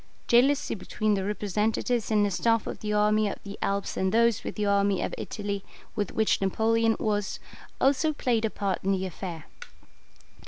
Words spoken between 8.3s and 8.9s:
a part